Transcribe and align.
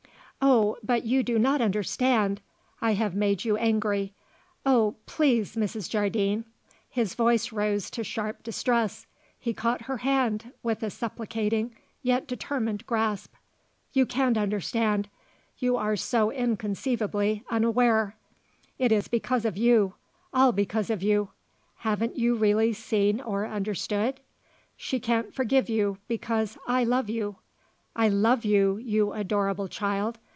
"Oh, 0.43 0.77
but 0.81 1.05
you 1.05 1.21
do 1.21 1.37
not 1.37 1.61
understand! 1.61 2.41
I 2.81 2.93
have 2.93 3.13
made 3.13 3.45
you 3.45 3.57
angry! 3.57 4.15
Oh, 4.65 4.95
please, 5.05 5.55
Mrs. 5.55 5.87
Jardine;" 5.87 6.45
his 6.89 7.13
voice 7.13 7.51
rose 7.51 7.91
to 7.91 8.03
sharp 8.03 8.41
distress. 8.41 9.05
He 9.37 9.53
caught 9.53 9.83
her 9.83 9.97
hand 9.97 10.51
with 10.63 10.81
a 10.81 10.89
supplicating 10.89 11.75
yet 12.01 12.25
determined 12.25 12.87
grasp. 12.87 13.33
"You 13.93 14.07
can't 14.07 14.35
understand. 14.35 15.09
You 15.59 15.77
are 15.77 15.95
so 15.95 16.31
inconceivably 16.31 17.43
unaware. 17.51 18.15
It 18.79 18.91
is 18.91 19.07
because 19.07 19.45
of 19.45 19.57
you; 19.57 19.93
all 20.33 20.51
because 20.51 20.89
of 20.89 21.03
you. 21.03 21.29
Haven't 21.77 22.17
you 22.17 22.33
really 22.33 22.73
seen 22.73 23.21
or 23.21 23.45
understood? 23.45 24.19
She 24.75 24.99
can't 24.99 25.35
forgive 25.35 25.69
you 25.69 25.99
because 26.07 26.57
I 26.65 26.83
love 26.83 27.11
you. 27.11 27.35
I 27.95 28.09
love 28.09 28.43
you, 28.43 28.77
you 28.77 29.13
adorable 29.13 29.67
child. 29.67 30.17